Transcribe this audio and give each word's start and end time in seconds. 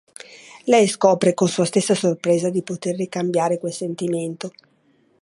Lei 0.63 0.87
scopre, 0.87 1.35
con 1.35 1.47
sua 1.47 1.63
stessa 1.65 1.93
sorpresa, 1.93 2.49
di 2.49 2.63
poter 2.63 2.95
ricambiare 2.95 3.59
quel 3.59 3.71
sentimento. 3.71 4.51